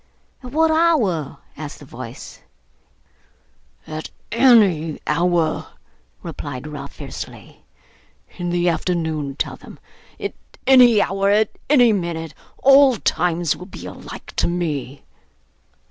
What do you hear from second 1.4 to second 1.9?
asked the